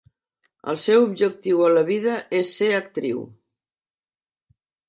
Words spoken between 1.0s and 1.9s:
objectiu a la